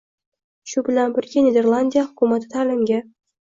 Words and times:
Shu 0.71 0.83
bilan 0.87 1.13
birga, 1.19 1.45
Niderlandiya 1.49 2.07
hukumati 2.09 2.53
ta’limga 2.57 3.01